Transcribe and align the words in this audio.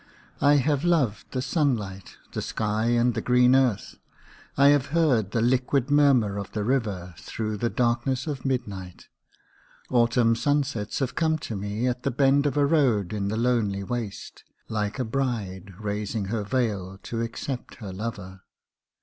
I 0.41 0.55
have 0.55 0.83
loved 0.83 1.29
the 1.29 1.43
sunlight, 1.43 2.15
the 2.31 2.41
sky 2.41 2.87
and 2.87 3.13
the 3.13 3.21
green 3.21 3.53
earth; 3.55 3.97
I 4.57 4.69
have 4.69 4.87
heard 4.87 5.29
the 5.29 5.41
liquid 5.41 5.91
murmur 5.91 6.39
of 6.39 6.53
the 6.53 6.63
river 6.63 7.13
through 7.19 7.57
the 7.57 7.69
darkness 7.69 8.25
of 8.25 8.43
midnight; 8.43 9.09
Autumn 9.91 10.35
sunsets 10.35 10.97
have 10.97 11.13
come 11.13 11.37
to 11.45 11.55
me 11.55 11.85
at 11.87 12.01
the 12.01 12.09
bend 12.09 12.47
of 12.47 12.57
a 12.57 12.65
road 12.65 13.13
in 13.13 13.27
the 13.27 13.37
lonely 13.37 13.83
waste, 13.83 14.43
like 14.67 14.97
a 14.97 15.05
bride 15.05 15.75
raising 15.79 16.25
her 16.33 16.41
veil 16.43 16.97
to 17.03 17.21
accept 17.21 17.75
her 17.75 17.93
lover. 17.93 18.41